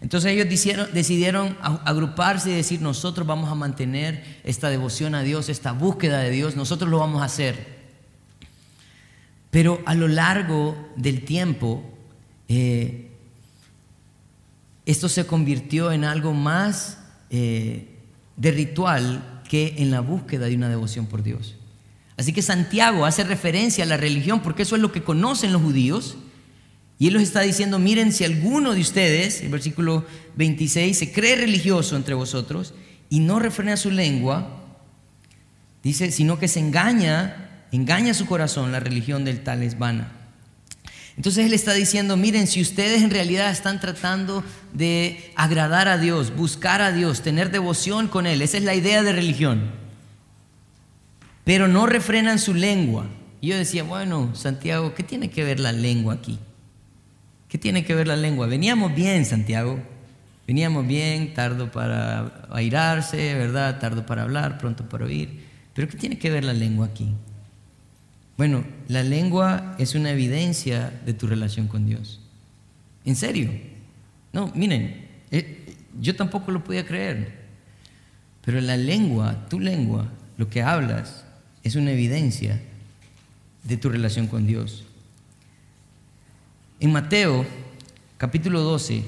[0.00, 0.46] Entonces ellos
[0.92, 6.30] decidieron, agruparse y decir, nosotros vamos a mantener esta devoción a Dios, esta búsqueda de
[6.30, 7.76] Dios, nosotros lo vamos a hacer.
[9.50, 11.82] Pero a lo largo del tiempo,
[12.48, 13.10] eh,
[14.84, 16.98] esto se convirtió en algo más
[17.30, 17.95] eh,
[18.36, 21.56] de ritual que en la búsqueda de una devoción por Dios.
[22.16, 25.62] Así que Santiago hace referencia a la religión porque eso es lo que conocen los
[25.62, 26.16] judíos
[26.98, 31.36] y él los está diciendo, miren, si alguno de ustedes, el versículo 26, se cree
[31.36, 32.72] religioso entre vosotros
[33.10, 34.64] y no refrena su lengua,
[35.82, 40.15] dice, sino que se engaña, engaña su corazón, la religión del tal es vana.
[41.16, 46.36] Entonces él está diciendo, miren, si ustedes en realidad están tratando de agradar a Dios,
[46.36, 49.70] buscar a Dios, tener devoción con Él, esa es la idea de religión,
[51.44, 53.06] pero no refrenan su lengua.
[53.40, 56.38] Y yo decía, bueno, Santiago, ¿qué tiene que ver la lengua aquí?
[57.48, 58.46] ¿Qué tiene que ver la lengua?
[58.46, 59.80] Veníamos bien, Santiago.
[60.46, 63.78] Veníamos bien, tardo para airarse, ¿verdad?
[63.78, 65.44] Tardo para hablar, pronto para oír.
[65.74, 67.08] Pero ¿qué tiene que ver la lengua aquí?
[68.36, 72.20] Bueno, la lengua es una evidencia de tu relación con Dios.
[73.04, 73.50] ¿En serio?
[74.32, 77.46] No, miren, eh, yo tampoco lo podía creer.
[78.44, 81.24] Pero la lengua, tu lengua, lo que hablas,
[81.62, 82.60] es una evidencia
[83.64, 84.84] de tu relación con Dios.
[86.78, 87.46] En Mateo
[88.18, 89.02] capítulo 12,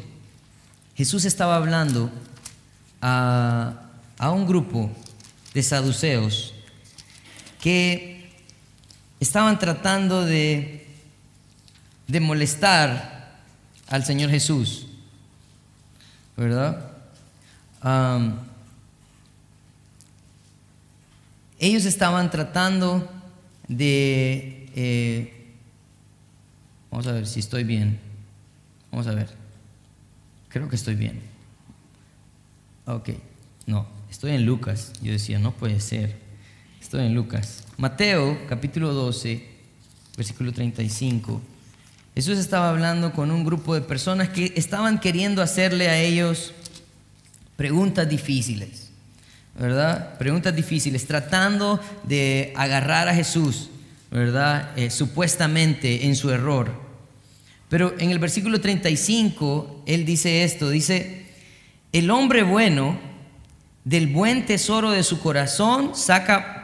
[0.96, 2.10] Jesús estaba hablando
[3.00, 3.74] a,
[4.20, 4.90] un grupo
[5.54, 6.54] de saduceos
[7.60, 8.17] que
[9.20, 10.86] estaban tratando de,
[12.06, 13.38] de molestar
[13.88, 14.86] al Señor Jesús,
[16.36, 16.84] ¿verdad?
[21.60, 23.08] ellos estaban tratando
[23.68, 25.38] de eh,
[26.90, 27.98] Vamos a ver si estoy bien.
[28.90, 29.28] Vamos a ver.
[30.48, 31.20] Creo que estoy bien.
[32.86, 33.10] Ok,
[33.66, 34.92] no, estoy en Lucas.
[35.02, 36.16] Yo decía, no puede ser.
[36.88, 37.64] Estoy en Lucas.
[37.76, 39.46] Mateo, capítulo 12,
[40.16, 41.38] versículo 35.
[42.14, 46.54] Jesús estaba hablando con un grupo de personas que estaban queriendo hacerle a ellos
[47.56, 48.88] preguntas difíciles,
[49.58, 50.16] ¿verdad?
[50.16, 53.68] Preguntas difíciles, tratando de agarrar a Jesús
[54.10, 54.70] ¿verdad?
[54.78, 56.72] Eh, supuestamente en su error.
[57.68, 61.26] Pero en el versículo 35, él dice esto, dice,
[61.92, 62.98] el hombre bueno
[63.84, 66.57] del buen tesoro de su corazón saca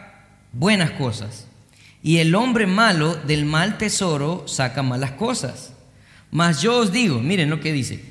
[0.54, 1.46] buenas cosas,
[2.02, 5.72] y el hombre malo del mal tesoro saca malas cosas.
[6.30, 8.04] Mas yo os digo, miren lo que dice,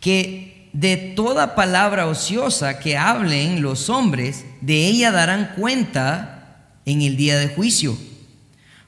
[0.00, 7.16] que de toda palabra ociosa que hablen los hombres, de ella darán cuenta en el
[7.16, 7.96] día de juicio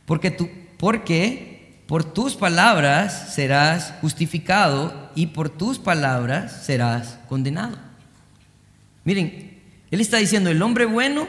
[0.06, 7.76] porque, tú, porque por tus palabras serás justificado y por tus palabras serás condenado.
[9.04, 11.28] Miren, él está diciendo, el hombre bueno,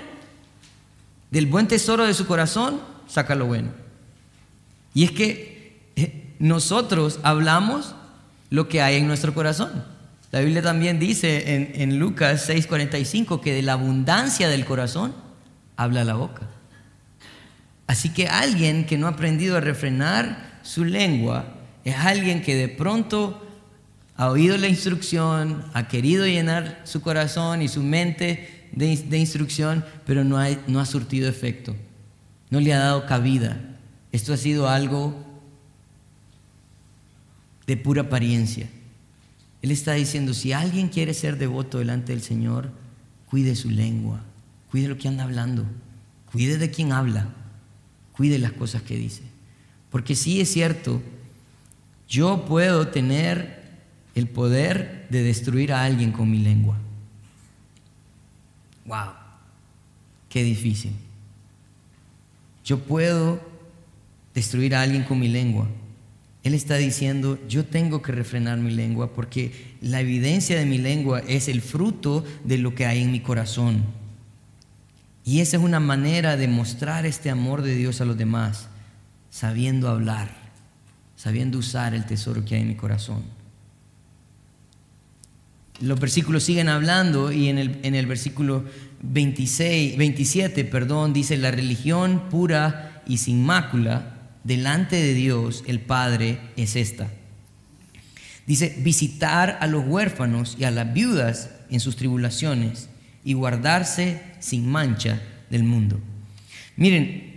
[1.32, 3.70] del buen tesoro de su corazón, saca lo bueno.
[4.94, 7.96] Y es que eh, nosotros hablamos
[8.50, 9.84] lo que hay en nuestro corazón.
[10.32, 15.13] La Biblia también dice en, en Lucas 6:45 que de la abundancia del corazón
[15.76, 16.44] habla la boca.
[17.88, 21.46] Así que alguien que no ha aprendido a refrenar su lengua
[21.86, 23.42] es alguien que de pronto
[24.18, 30.23] ha oído la instrucción, ha querido llenar su corazón y su mente de, instrucción, pero
[30.23, 31.75] no ha, no ha surtido efecto,
[32.49, 33.60] no le ha dado cabida.
[34.12, 35.15] Esto ha sido algo
[37.65, 38.69] de pura apariencia.
[39.62, 42.71] Él está diciendo, si alguien quiere ser devoto delante del Señor,
[43.30, 44.21] cuide su lengua,
[44.71, 45.65] cuide lo que anda hablando,
[46.32, 47.34] cuide de quien habla.
[48.17, 49.21] Cuide las cosas que dice.
[49.91, 51.01] Porque sí es cierto,
[52.10, 53.62] yo puedo tener
[54.15, 56.77] el poder de destruir a alguien con mi lengua.
[58.88, 59.12] Wow,
[60.30, 60.93] qué difícil.
[62.63, 63.39] Yo puedo
[64.34, 65.67] destruir a alguien con mi lengua.
[66.43, 71.19] Él está diciendo, yo tengo que refrenar mi lengua porque la evidencia de mi lengua
[71.28, 73.84] es el fruto de lo que hay en mi corazón.
[75.26, 78.69] Y esa es una manera de mostrar este amor de Dios a los demás,
[79.30, 80.34] sabiendo hablar,
[81.17, 83.23] sabiendo usar el tesoro que hay en mi corazón.
[85.80, 88.66] Los versículos siguen hablando y en el, en el versículo
[89.02, 96.40] 26, 27 perdón, dice, la religión pura y sin mácula delante de Dios el Padre
[96.56, 97.10] es esta.
[98.48, 102.90] Dice, visitar a los huérfanos y a las viudas en sus tribulaciones
[103.24, 106.00] y guardarse sin mancha del mundo.
[106.78, 107.37] Miren,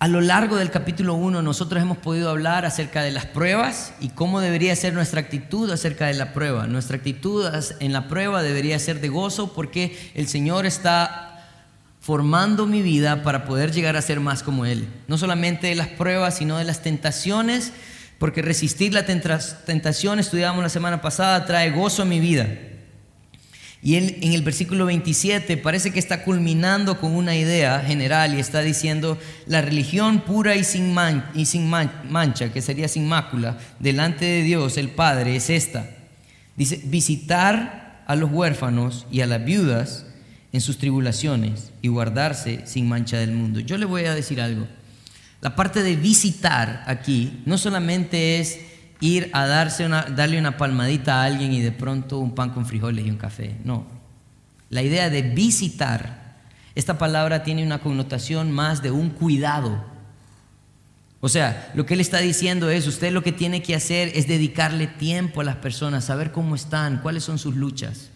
[0.00, 4.08] a lo largo del capítulo 1 nosotros hemos podido hablar acerca de las pruebas y
[4.08, 6.66] cómo debería ser nuestra actitud acerca de la prueba.
[6.66, 7.46] Nuestra actitud
[7.80, 11.46] en la prueba debería ser de gozo porque el Señor está
[12.00, 14.88] formando mi vida para poder llegar a ser más como Él.
[15.06, 17.70] No solamente de las pruebas, sino de las tentaciones,
[18.18, 22.48] porque resistir la tentación, estudiamos la semana pasada, trae gozo a mi vida.
[23.82, 28.60] Y en el versículo 27 parece que está culminando con una idea general y está
[28.60, 30.94] diciendo, la religión pura y sin,
[31.34, 35.88] y sin mancha, que sería sin mácula, delante de Dios el Padre es esta.
[36.56, 40.04] Dice, visitar a los huérfanos y a las viudas
[40.52, 43.60] en sus tribulaciones y guardarse sin mancha del mundo.
[43.60, 44.66] Yo le voy a decir algo.
[45.40, 48.58] La parte de visitar aquí no solamente es
[49.00, 52.66] ir a darse una, darle una palmadita a alguien y de pronto un pan con
[52.66, 53.56] frijoles y un café.
[53.64, 53.86] No.
[54.68, 56.38] La idea de visitar,
[56.74, 59.84] esta palabra tiene una connotación más de un cuidado.
[61.20, 64.28] O sea, lo que él está diciendo es, usted lo que tiene que hacer es
[64.28, 68.10] dedicarle tiempo a las personas, saber cómo están, cuáles son sus luchas.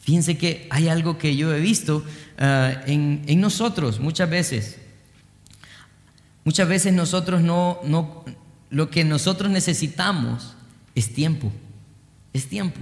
[0.00, 2.04] Fíjense que hay algo que yo he visto
[2.38, 4.78] ah, en, en, nosotros muchas veces.
[6.44, 8.24] Muchas veces nosotros no, no,
[8.72, 10.56] lo que nosotros necesitamos
[10.94, 11.52] es tiempo,
[12.32, 12.80] es tiempo.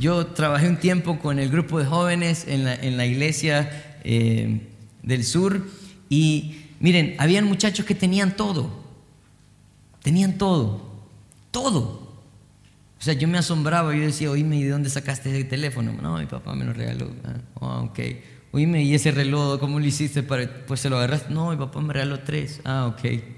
[0.00, 2.64] Yo trabajé un tiempo con el grupo de jóvenes en
[2.96, 4.66] la, iglesia eh,
[5.04, 5.64] del sur
[6.08, 8.68] y miren, habían muchachos que tenían todo,
[10.02, 10.82] tenían todo,
[11.52, 12.04] todo.
[12.98, 15.92] O sea, yo me asombraba, yo decía, oíme, ¿y de dónde sacaste ese teléfono?
[16.02, 17.12] No, mi papá me lo regaló.
[17.24, 18.00] Ah, oh, ok.
[18.50, 20.24] Oíme, ¿y ese reloj cómo lo hiciste?
[20.24, 20.66] Para...
[20.66, 21.32] Pues se lo agarraste.
[21.32, 22.60] No, mi papá me regaló tres.
[22.64, 23.35] Ah, ok.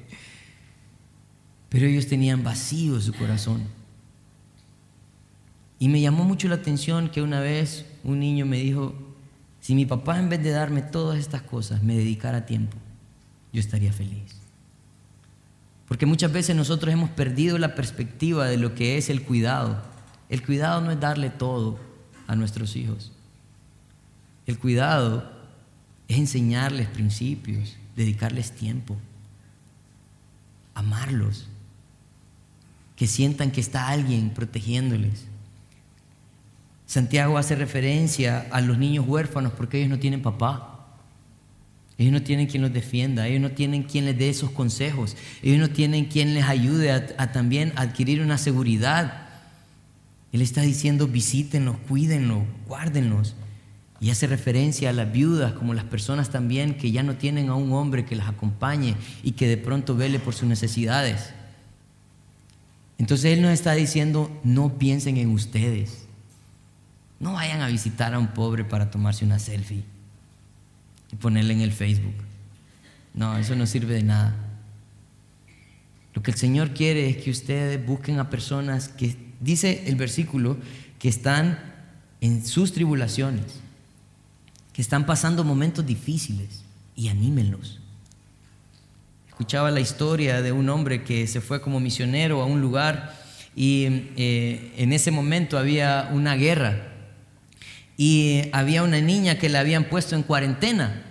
[1.68, 3.62] Pero ellos tenían vacío su corazón.
[5.78, 8.94] Y me llamó mucho la atención que una vez un niño me dijo,
[9.60, 12.76] si mi papá en vez de darme todas estas cosas me dedicara tiempo,
[13.52, 14.36] yo estaría feliz.
[15.86, 19.82] Porque muchas veces nosotros hemos perdido la perspectiva de lo que es el cuidado.
[20.28, 21.78] El cuidado no es darle todo
[22.26, 23.12] a nuestros hijos.
[24.46, 25.30] El cuidado
[26.06, 28.96] es enseñarles principios, dedicarles tiempo,
[30.74, 31.47] amarlos,
[32.98, 35.26] que sientan que está alguien protegiéndoles.
[36.84, 40.74] Santiago hace referencia a los niños huérfanos porque ellos no tienen papá.
[41.96, 45.58] Ellos no tienen quien los defienda, ellos no tienen quien les dé esos consejos, ellos
[45.58, 49.28] no tienen quien les ayude a, también adquirir una seguridad.
[50.32, 53.36] Él está diciendo visítenlos, cuídenlos, guárdenlos.
[54.00, 57.54] Y hace referencia a las viudas como las personas también que ya no tienen a
[57.54, 61.32] un hombre que las acompañe y que de pronto vele por sus necesidades.
[62.98, 66.06] Entonces Él nos está diciendo, no piensen en ustedes.
[67.20, 69.84] No vayan a visitar a un pobre para tomarse una selfie
[71.12, 72.14] y ponerla en el Facebook.
[73.14, 74.36] No, eso no sirve de nada.
[76.14, 80.56] Lo que el Señor quiere es que ustedes busquen a personas que, dice el versículo,
[80.98, 81.58] que están
[82.20, 83.60] en sus tribulaciones,
[84.72, 86.62] que están pasando momentos difíciles
[86.96, 87.80] y anímenlos.
[89.38, 93.14] Escuchaba la historia de un hombre que se fue como misionero a un lugar
[93.54, 93.84] y
[94.16, 96.88] eh, en ese momento había una guerra
[97.96, 101.04] y había una niña que la habían puesto en cuarentena.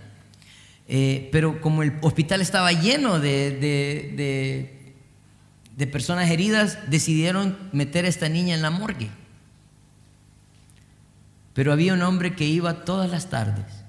[0.90, 4.76] Eh, pero como el hospital estaba lleno de,
[5.78, 9.10] de, personas heridas, decidieron meter a esta niña en la morgue.
[11.54, 13.86] Pero había un hombre que iba todas las tardes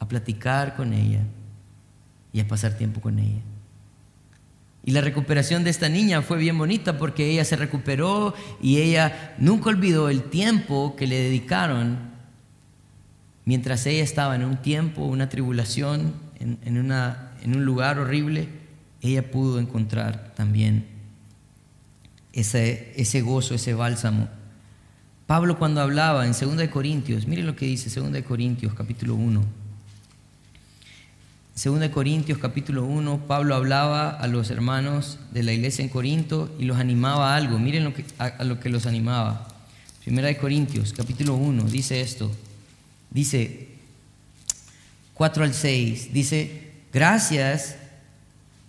[0.00, 1.20] a platicar con ella
[2.32, 3.42] y a pasar tiempo con ella.
[4.84, 9.34] Y la recuperación de esta niña fue bien bonita porque ella se recuperó y ella
[9.38, 12.10] nunca olvidó el tiempo que le dedicaron
[13.44, 18.48] mientras ella estaba en un tiempo, una tribulación, en, un lugar horrible,
[19.02, 20.86] ella pudo encontrar también
[22.32, 24.28] ese, ese gozo, ese bálsamo.
[25.26, 29.59] Pablo cuando hablaba en 2 Corintios, mire lo que dice 2 Corintios capítulo 1.
[31.62, 36.64] 2 Corintios capítulo 1, Pablo hablaba a los hermanos de la iglesia en Corinto y
[36.64, 37.58] los animaba a algo.
[37.58, 39.46] Miren lo que, a, lo que los animaba.
[40.06, 42.30] 1 Corintios capítulo 1 dice esto.
[43.10, 43.68] Dice
[45.12, 47.76] 4 al 6, dice, gracias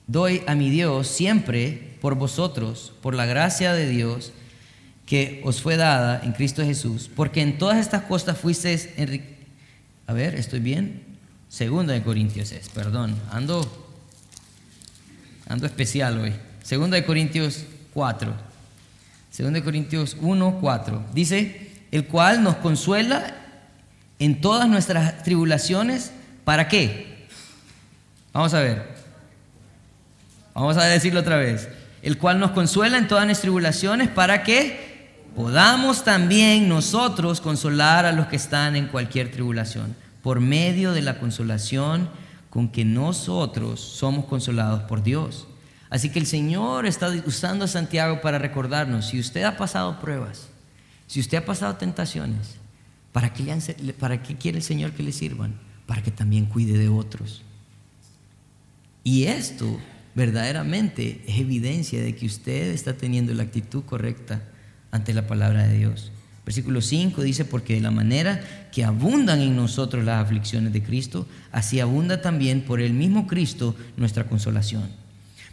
[0.06, 4.34] doy a mi Dios siempre por vosotros, por la gracia de Dios
[5.06, 8.90] que os fue dada en Cristo Jesús, porque en todas estas cosas fuisteis
[10.08, 11.11] A ver, ¿estoy bien?
[11.52, 13.62] Segunda de Corintios es, perdón, ando,
[15.50, 16.34] ando especial hoy.
[16.64, 18.34] Segunda de Corintios 4.
[19.30, 21.06] Segunda de Corintios 1, 4.
[21.14, 23.36] Dice, el cual nos consuela
[24.18, 26.14] en todas nuestras tribulaciones.
[26.46, 27.28] ¿Para qué?
[28.32, 28.88] Vamos a ver.
[30.54, 31.68] Vamos a decirlo otra vez.
[32.02, 38.14] El cual nos consuela en todas nuestras tribulaciones para que podamos también nosotros consolar a
[38.14, 42.10] los que están en cualquier tribulación, por medio de la consolación
[42.50, 45.48] con que nosotros somos consolados por Dios.
[45.90, 50.50] Así que el Señor está usando a Santiago para recordarnos, si usted ha pasado pruebas,
[51.08, 52.56] si usted ha pasado tentaciones,
[53.12, 55.56] ¿para qué, para qué quiere el Señor que le sirvan?
[55.86, 57.42] Para que también cuide de otros.
[59.04, 59.80] Y esto
[60.16, 64.44] verdaderamente es evidencia de que usted está teniendo la actitud correcta
[64.92, 66.12] ante la palabra de Dios.
[66.46, 71.28] Versículo 5 dice, porque de la manera que abundan en nosotros las aflicciones de Cristo,
[71.52, 74.90] así abunda también por el mismo Cristo nuestra consolación.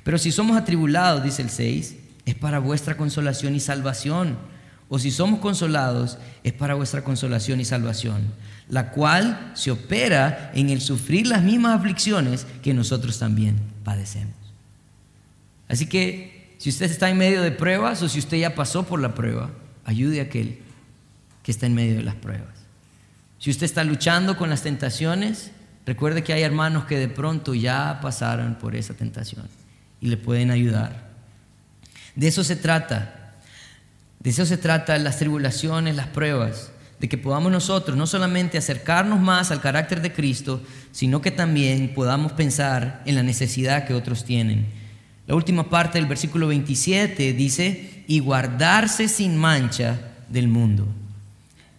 [0.03, 4.37] Pero si somos atribulados, dice el 6, es para vuestra consolación y salvación.
[4.89, 8.23] O si somos consolados, es para vuestra consolación y salvación,
[8.71, 14.35] la cual se opera en el sufrir las mismas aflicciones que nosotros también padecemos.
[15.69, 19.01] Así que si usted está en medio de pruebas o si usted ya pasó por
[19.01, 19.51] la prueba,
[19.85, 20.61] ayude a aquel
[21.49, 22.59] que está en medio de las pruebas.
[23.39, 25.51] Si usted está luchando con las tentaciones,
[25.87, 29.49] recuerde que hay hermanos que de pronto ya pasaron por esa tentación
[29.99, 31.09] y le pueden ayudar.
[32.15, 33.33] De eso se trata.
[34.21, 36.71] De eso se trata las tribulaciones, las pruebas,
[37.01, 40.61] de que podamos nosotros no solamente acercarnos más al carácter de Cristo,
[40.93, 44.67] sino que también podamos pensar en la necesidad que otros tienen
[45.29, 50.89] la última parte del versículo 27 dice, y guardarse sin mancha del mundo.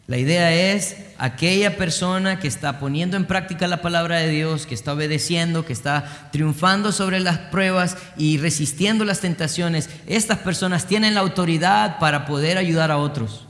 [0.09, 4.73] La idea es aquella persona que está poniendo en práctica la palabra de Dios, que
[4.73, 9.87] está obedeciendo, que está triunfando sobre las pruebas y resistiendo las tentaciones.
[10.07, 13.45] Estas personas tienen la autoridad para poder ayudar a otros.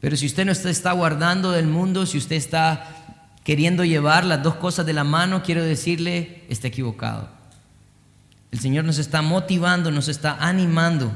[0.00, 2.86] Pero si usted no está guardando del mundo, si usted está
[3.44, 7.28] queriendo llevar las dos cosas de la mano, quiero decirle, está equivocado.
[8.50, 11.12] El Señor nos está motivando, nos está animando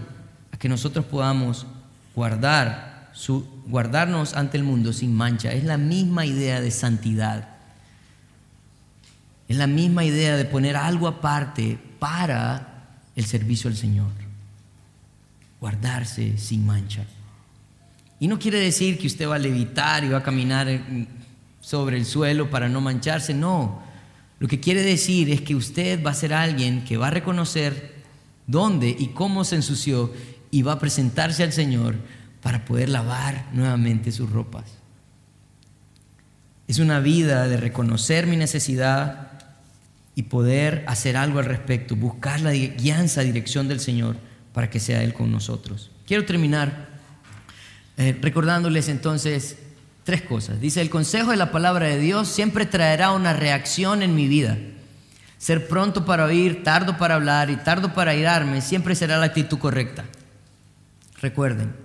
[0.53, 1.66] a que nosotros podamos
[2.14, 2.88] guardar
[3.66, 5.52] guardarnos ante el mundo sin mancha.
[5.52, 7.48] Es la misma idea de santidad.
[9.48, 14.10] Es la misma idea de poner algo aparte para el servicio al Señor.
[15.60, 17.04] Guardarse sin mancha.
[18.20, 20.68] Y no quiere decir que usted va a levitar y va a caminar
[21.60, 23.82] sobre el suelo para no mancharse, no.
[24.38, 27.96] Lo que quiere decir es que usted va a ser alguien que va a reconocer
[28.46, 30.12] dónde y cómo se ensució
[30.50, 31.96] y va a presentarse al Señor
[32.43, 34.64] para poder lavar nuevamente sus ropas.
[36.66, 39.32] Es una vida de reconocer mi necesidad
[40.14, 44.16] y poder hacer algo al respecto, buscar la guianza, dirección del Señor
[44.53, 45.91] para que sea Él con nosotros.
[46.07, 46.89] Quiero terminar
[47.97, 49.57] eh, recordándoles entonces
[50.09, 50.59] Tres cosas.
[50.59, 54.57] Dice, el consejo de la palabra de Dios siempre traerá una reacción en mi vida.
[55.36, 59.59] Ser pronto para oír, tardo para hablar y tardo para irarme siempre será la actitud
[59.59, 60.07] correcta.
[61.20, 61.76] Recuerden,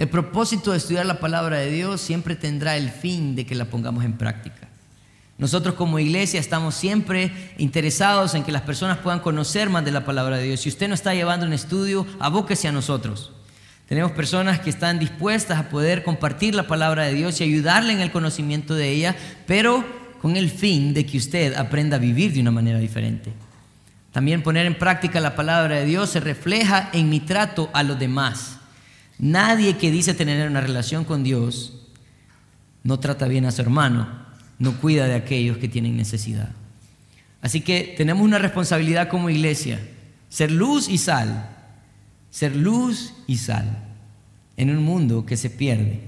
[0.00, 3.66] el propósito de estudiar la palabra de Dios siempre tendrá el fin de que la
[3.66, 4.66] pongamos en práctica.
[5.36, 10.06] Nosotros como iglesia estamos siempre interesados en que las personas puedan conocer más de la
[10.06, 10.60] palabra de Dios.
[10.60, 13.32] Si usted no está llevando un estudio, abóquese a nosotros.
[13.90, 18.00] Tenemos personas que están dispuestas a poder compartir la palabra de Dios y ayudarle en
[18.00, 19.14] el conocimiento de ella,
[19.46, 19.84] pero
[20.22, 23.34] con el fin de que usted aprenda a vivir de una manera diferente.
[24.12, 27.98] También poner en práctica la palabra de Dios se refleja en mi trato a los
[27.98, 28.59] demás.
[29.20, 31.74] Nadie que dice tener una relación con Dios
[32.82, 34.08] no trata bien a su hermano,
[34.58, 36.50] no cuida de aquellos que tienen necesidad.
[37.42, 39.80] Así que tenemos una responsabilidad como iglesia,
[40.28, 41.56] ser luz y sal
[42.30, 43.66] ser luz y sal
[44.56, 46.00] en un mundo que se pierde.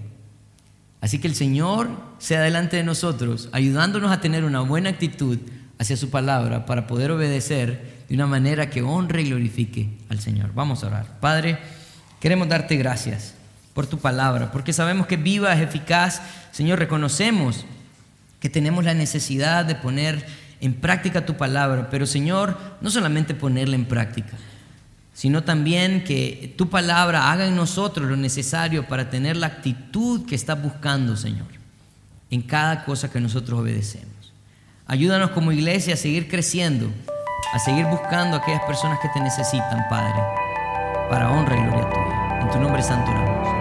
[1.01, 5.39] Así que el Señor sea delante de nosotros, ayudándonos a tener una buena actitud
[5.79, 10.55] hacia su palabra para poder obedecer de una manera que honre y glorifique al Señor.
[10.55, 11.19] Vamos a orar.
[11.19, 11.59] Padre,
[12.23, 13.35] queremos darte gracias
[13.75, 16.23] por tu palabra, porque sabemos que viva, es eficaz.
[16.53, 17.64] Señor, reconocemos
[18.39, 20.25] que tenemos la necesidad de poner
[20.61, 24.37] en práctica tu palabra, pero Señor, no solamente ponerla en práctica,
[25.12, 30.37] sino también que tu palabra haga en nosotros lo necesario para tener la actitud que
[30.37, 31.49] estás buscando, Señor,
[32.31, 34.33] en cada cosa que nosotros obedecemos.
[34.87, 36.89] Ayúdanos como iglesia a seguir creciendo,
[37.53, 40.23] a seguir buscando a aquellas personas que te necesitan, Padre,
[41.09, 42.40] para honra y gloria tuya.
[42.40, 43.51] En tu nombre santo oramos.